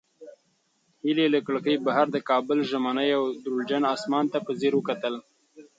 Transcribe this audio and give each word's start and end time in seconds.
هیلې 1.03 1.25
له 1.33 1.39
کړکۍ 1.47 1.75
بهر 1.85 2.07
د 2.11 2.17
کابل 2.29 2.59
ژمني 2.69 3.09
او 3.17 3.23
دوړجن 3.45 3.83
اسمان 3.95 4.25
ته 4.33 4.37
په 4.45 4.51
ځیر 4.59 4.73
وکتل. 4.75 5.15